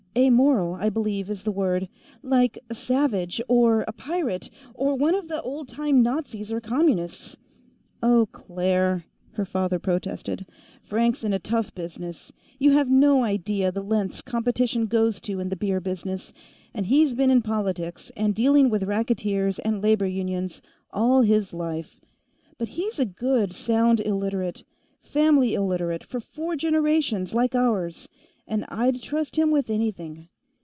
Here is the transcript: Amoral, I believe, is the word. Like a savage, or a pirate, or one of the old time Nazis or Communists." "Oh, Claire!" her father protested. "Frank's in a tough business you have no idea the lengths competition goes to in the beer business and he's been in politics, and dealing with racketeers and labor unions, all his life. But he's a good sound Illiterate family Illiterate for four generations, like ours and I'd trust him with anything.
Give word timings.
Amoral, 0.17 0.73
I 0.73 0.89
believe, 0.89 1.29
is 1.29 1.43
the 1.43 1.53
word. 1.53 1.87
Like 2.21 2.59
a 2.69 2.75
savage, 2.75 3.41
or 3.47 3.85
a 3.87 3.93
pirate, 3.93 4.49
or 4.73 4.93
one 4.93 5.15
of 5.15 5.29
the 5.29 5.41
old 5.41 5.69
time 5.69 6.03
Nazis 6.03 6.51
or 6.51 6.59
Communists." 6.59 7.37
"Oh, 8.03 8.25
Claire!" 8.33 9.05
her 9.35 9.45
father 9.45 9.79
protested. 9.79 10.45
"Frank's 10.81 11.23
in 11.23 11.31
a 11.31 11.39
tough 11.39 11.73
business 11.73 12.29
you 12.59 12.71
have 12.71 12.89
no 12.89 13.23
idea 13.23 13.71
the 13.71 13.81
lengths 13.81 14.21
competition 14.21 14.85
goes 14.87 15.21
to 15.21 15.39
in 15.39 15.47
the 15.47 15.55
beer 15.55 15.79
business 15.79 16.33
and 16.73 16.87
he's 16.87 17.13
been 17.13 17.31
in 17.31 17.41
politics, 17.41 18.11
and 18.17 18.35
dealing 18.35 18.69
with 18.69 18.83
racketeers 18.83 19.59
and 19.59 19.81
labor 19.81 20.05
unions, 20.05 20.61
all 20.91 21.21
his 21.21 21.53
life. 21.53 22.01
But 22.57 22.67
he's 22.75 22.99
a 22.99 23.05
good 23.05 23.53
sound 23.53 24.01
Illiterate 24.01 24.65
family 24.99 25.53
Illiterate 25.53 26.03
for 26.03 26.19
four 26.19 26.57
generations, 26.57 27.33
like 27.33 27.55
ours 27.55 28.09
and 28.47 28.65
I'd 28.67 29.01
trust 29.01 29.37
him 29.37 29.49
with 29.49 29.69
anything. 29.69 30.27